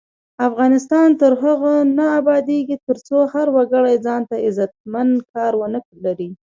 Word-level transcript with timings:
افغانستان 0.47 1.07
تر 1.21 1.31
هغو 1.43 1.75
نه 1.97 2.05
ابادیږي، 2.19 2.75
ترڅو 2.87 3.17
هر 3.33 3.47
وګړی 3.55 3.95
ځانته 4.05 4.35
عزتمن 4.47 5.09
کار 5.33 5.51
ونه 5.57 5.79
لري. 6.05 6.29